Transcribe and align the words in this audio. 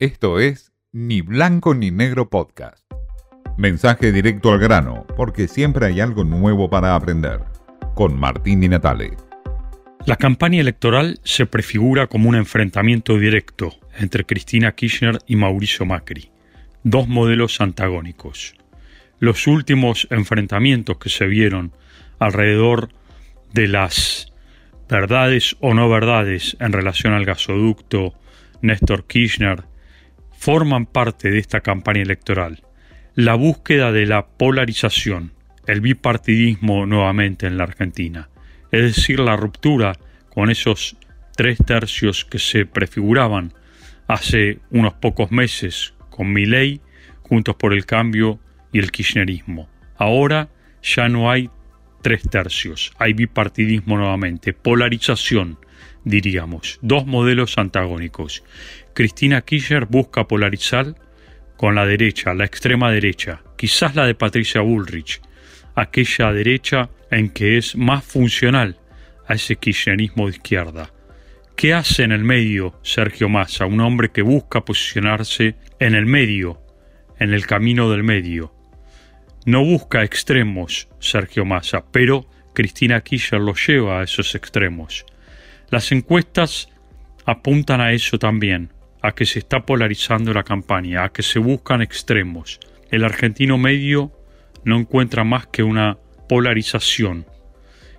Esto 0.00 0.40
es 0.40 0.72
Ni 0.90 1.20
Blanco 1.20 1.72
ni 1.72 1.92
Negro 1.92 2.28
Podcast. 2.28 2.84
Mensaje 3.56 4.10
directo 4.10 4.50
al 4.50 4.58
grano, 4.58 5.06
porque 5.16 5.46
siempre 5.46 5.86
hay 5.86 6.00
algo 6.00 6.24
nuevo 6.24 6.68
para 6.68 6.96
aprender. 6.96 7.42
Con 7.94 8.18
Martín 8.18 8.60
Di 8.60 8.68
Natale. 8.68 9.12
La 10.04 10.16
campaña 10.16 10.60
electoral 10.60 11.20
se 11.22 11.46
prefigura 11.46 12.08
como 12.08 12.28
un 12.28 12.34
enfrentamiento 12.34 13.16
directo 13.20 13.72
entre 13.96 14.26
Cristina 14.26 14.72
Kirchner 14.72 15.20
y 15.28 15.36
Mauricio 15.36 15.86
Macri, 15.86 16.32
dos 16.82 17.06
modelos 17.06 17.60
antagónicos. 17.60 18.56
Los 19.20 19.46
últimos 19.46 20.08
enfrentamientos 20.10 20.98
que 20.98 21.08
se 21.08 21.28
vieron 21.28 21.70
alrededor 22.18 22.88
de 23.52 23.68
las 23.68 24.32
verdades 24.88 25.56
o 25.60 25.72
no 25.72 25.88
verdades 25.88 26.56
en 26.58 26.72
relación 26.72 27.12
al 27.12 27.24
gasoducto 27.24 28.12
Néstor 28.60 29.06
Kirchner 29.06 29.72
forman 30.44 30.84
parte 30.84 31.30
de 31.30 31.38
esta 31.38 31.62
campaña 31.62 32.02
electoral. 32.02 32.60
La 33.14 33.34
búsqueda 33.34 33.92
de 33.92 34.04
la 34.04 34.26
polarización, 34.26 35.32
el 35.66 35.80
bipartidismo 35.80 36.84
nuevamente 36.84 37.46
en 37.46 37.56
la 37.56 37.64
Argentina, 37.64 38.28
es 38.70 38.82
decir, 38.82 39.20
la 39.20 39.36
ruptura 39.36 39.94
con 40.28 40.50
esos 40.50 40.98
tres 41.34 41.56
tercios 41.64 42.26
que 42.26 42.38
se 42.38 42.66
prefiguraban 42.66 43.54
hace 44.06 44.58
unos 44.70 44.92
pocos 44.92 45.32
meses 45.32 45.94
con 46.10 46.30
Milei, 46.30 46.82
Juntos 47.22 47.56
por 47.56 47.72
el 47.72 47.86
Cambio 47.86 48.38
y 48.70 48.80
el 48.80 48.92
Kirchnerismo. 48.92 49.70
Ahora 49.96 50.50
ya 50.82 51.08
no 51.08 51.30
hay 51.30 51.48
tres 52.04 52.28
tercios, 52.28 52.92
hay 52.98 53.14
bipartidismo 53.14 53.96
nuevamente, 53.96 54.52
polarización, 54.52 55.58
diríamos, 56.04 56.78
dos 56.82 57.06
modelos 57.06 57.56
antagónicos. 57.56 58.44
Cristina 58.92 59.40
Kirchner 59.40 59.86
busca 59.86 60.28
polarizar 60.28 60.96
con 61.56 61.74
la 61.74 61.86
derecha, 61.86 62.34
la 62.34 62.44
extrema 62.44 62.92
derecha, 62.92 63.40
quizás 63.56 63.94
la 63.94 64.06
de 64.06 64.14
Patricia 64.14 64.60
Bullrich, 64.60 65.22
aquella 65.74 66.30
derecha 66.34 66.90
en 67.10 67.30
que 67.30 67.56
es 67.56 67.74
más 67.74 68.04
funcional 68.04 68.76
a 69.26 69.32
ese 69.32 69.56
kirchnerismo 69.56 70.26
de 70.26 70.32
izquierda. 70.32 70.92
¿Qué 71.56 71.72
hace 71.72 72.02
en 72.02 72.12
el 72.12 72.22
medio 72.22 72.78
Sergio 72.82 73.30
Massa, 73.30 73.64
un 73.64 73.80
hombre 73.80 74.10
que 74.10 74.20
busca 74.20 74.62
posicionarse 74.62 75.54
en 75.80 75.94
el 75.94 76.04
medio, 76.04 76.60
en 77.18 77.32
el 77.32 77.46
camino 77.46 77.90
del 77.90 78.02
medio? 78.02 78.52
No 79.46 79.62
busca 79.62 80.02
extremos 80.02 80.88
Sergio 81.00 81.44
Massa, 81.44 81.84
pero 81.90 82.24
Cristina 82.54 83.02
Kirchner 83.02 83.42
lo 83.42 83.54
lleva 83.54 84.00
a 84.00 84.04
esos 84.04 84.34
extremos. 84.34 85.04
Las 85.68 85.92
encuestas 85.92 86.70
apuntan 87.26 87.82
a 87.82 87.92
eso 87.92 88.18
también, 88.18 88.72
a 89.02 89.12
que 89.12 89.26
se 89.26 89.40
está 89.40 89.66
polarizando 89.66 90.32
la 90.32 90.44
campaña, 90.44 91.04
a 91.04 91.10
que 91.10 91.22
se 91.22 91.40
buscan 91.40 91.82
extremos. 91.82 92.58
El 92.90 93.04
argentino 93.04 93.58
medio 93.58 94.12
no 94.64 94.78
encuentra 94.78 95.24
más 95.24 95.46
que 95.46 95.62
una 95.62 95.98
polarización. 96.26 97.26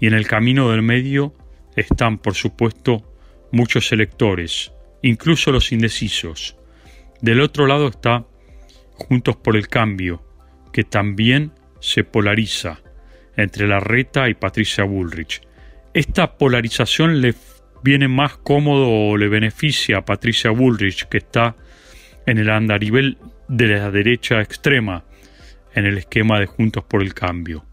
Y 0.00 0.08
en 0.08 0.14
el 0.14 0.26
camino 0.26 0.70
del 0.70 0.82
medio 0.82 1.36
están, 1.76 2.18
por 2.18 2.34
supuesto, 2.34 3.14
muchos 3.52 3.92
electores, 3.92 4.72
incluso 5.02 5.52
los 5.52 5.70
indecisos. 5.70 6.56
Del 7.20 7.40
otro 7.40 7.68
lado 7.68 7.86
está 7.86 8.26
Juntos 8.94 9.36
por 9.36 9.56
el 9.56 9.68
Cambio, 9.68 10.27
que 10.72 10.84
también 10.84 11.52
se 11.80 12.04
polariza 12.04 12.80
entre 13.36 13.68
la 13.68 13.80
Reta 13.80 14.28
y 14.28 14.34
Patricia 14.34 14.84
Bullrich. 14.84 15.40
Esta 15.94 16.36
polarización 16.36 17.20
le 17.20 17.34
viene 17.82 18.08
más 18.08 18.36
cómodo 18.36 18.88
o 18.88 19.16
le 19.16 19.28
beneficia 19.28 19.98
a 19.98 20.04
Patricia 20.04 20.50
Bullrich, 20.50 21.08
que 21.08 21.18
está 21.18 21.56
en 22.26 22.38
el 22.38 22.50
andarivel 22.50 23.16
de 23.48 23.68
la 23.68 23.90
derecha 23.90 24.40
extrema 24.40 25.04
en 25.74 25.86
el 25.86 25.98
esquema 25.98 26.38
de 26.40 26.46
Juntos 26.46 26.84
por 26.84 27.02
el 27.02 27.14
Cambio. 27.14 27.64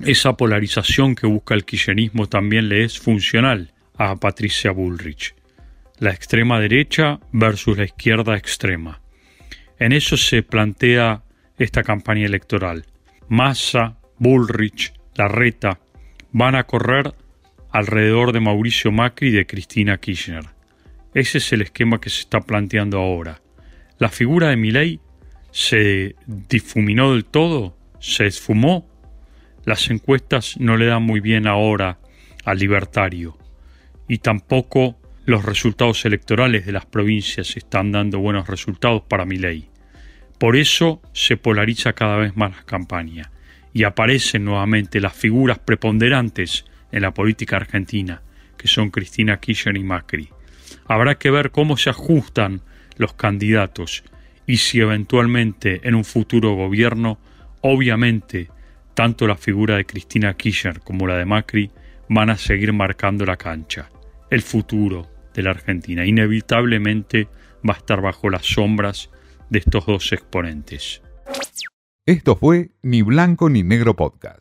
Esa 0.00 0.36
polarización 0.36 1.14
que 1.14 1.26
busca 1.26 1.54
el 1.54 1.64
kirchnerismo 1.64 2.28
también 2.28 2.68
le 2.68 2.84
es 2.84 2.98
funcional 2.98 3.72
a 3.96 4.16
Patricia 4.16 4.70
Bullrich. 4.70 5.34
La 5.98 6.10
extrema 6.10 6.60
derecha 6.60 7.20
versus 7.32 7.78
la 7.78 7.84
izquierda 7.84 8.36
extrema. 8.36 9.00
En 9.78 9.92
eso 9.92 10.16
se 10.16 10.42
plantea 10.42 11.23
esta 11.58 11.82
campaña 11.82 12.26
electoral. 12.26 12.84
Massa, 13.28 13.98
Bullrich, 14.18 14.92
Larreta 15.14 15.80
van 16.32 16.54
a 16.54 16.64
correr 16.64 17.14
alrededor 17.70 18.32
de 18.32 18.40
Mauricio 18.40 18.92
Macri 18.92 19.28
y 19.28 19.32
de 19.32 19.46
Cristina 19.46 19.98
Kirchner. 19.98 20.44
Ese 21.14 21.38
es 21.38 21.52
el 21.52 21.62
esquema 21.62 22.00
que 22.00 22.10
se 22.10 22.20
está 22.20 22.40
planteando 22.40 22.98
ahora. 22.98 23.40
La 23.98 24.08
figura 24.08 24.48
de 24.48 24.56
Milei 24.56 25.00
se 25.52 26.16
difuminó 26.26 27.12
del 27.12 27.24
todo, 27.24 27.76
se 28.00 28.26
esfumó. 28.26 28.88
Las 29.64 29.88
encuestas 29.90 30.56
no 30.58 30.76
le 30.76 30.86
dan 30.86 31.02
muy 31.04 31.20
bien 31.20 31.46
ahora 31.46 31.98
al 32.44 32.58
libertario 32.58 33.38
y 34.08 34.18
tampoco 34.18 34.96
los 35.24 35.44
resultados 35.44 36.04
electorales 36.04 36.66
de 36.66 36.72
las 36.72 36.86
provincias 36.86 37.56
están 37.56 37.92
dando 37.92 38.18
buenos 38.18 38.48
resultados 38.48 39.02
para 39.08 39.24
Milei. 39.24 39.70
Por 40.38 40.56
eso 40.56 41.00
se 41.12 41.36
polariza 41.36 41.92
cada 41.92 42.16
vez 42.16 42.36
más 42.36 42.56
la 42.56 42.64
campaña 42.64 43.30
y 43.72 43.84
aparecen 43.84 44.44
nuevamente 44.44 45.00
las 45.00 45.14
figuras 45.14 45.58
preponderantes 45.58 46.64
en 46.92 47.02
la 47.02 47.12
política 47.12 47.56
argentina, 47.56 48.22
que 48.56 48.68
son 48.68 48.90
Cristina 48.90 49.38
Kirchner 49.40 49.76
y 49.76 49.84
Macri. 49.84 50.28
Habrá 50.86 51.16
que 51.16 51.30
ver 51.30 51.50
cómo 51.50 51.76
se 51.76 51.90
ajustan 51.90 52.60
los 52.96 53.14
candidatos 53.14 54.04
y 54.46 54.58
si 54.58 54.80
eventualmente 54.80 55.80
en 55.84 55.94
un 55.94 56.04
futuro 56.04 56.54
gobierno, 56.54 57.18
obviamente, 57.62 58.48
tanto 58.94 59.26
la 59.26 59.36
figura 59.36 59.76
de 59.76 59.86
Cristina 59.86 60.34
Kirchner 60.34 60.80
como 60.80 61.06
la 61.06 61.16
de 61.16 61.24
Macri 61.24 61.70
van 62.08 62.30
a 62.30 62.36
seguir 62.36 62.72
marcando 62.72 63.24
la 63.24 63.36
cancha. 63.36 63.88
El 64.30 64.42
futuro 64.42 65.08
de 65.32 65.42
la 65.42 65.50
Argentina 65.50 66.04
inevitablemente 66.04 67.28
va 67.68 67.74
a 67.74 67.78
estar 67.78 68.00
bajo 68.00 68.30
las 68.30 68.46
sombras 68.46 69.10
de 69.54 69.60
estos 69.60 69.86
dos 69.86 70.12
exponentes. 70.12 71.00
Esto 72.06 72.34
fue 72.34 72.72
Ni 72.82 73.02
Blanco 73.02 73.48
ni 73.48 73.62
Negro 73.62 73.94
Podcast. 73.94 74.40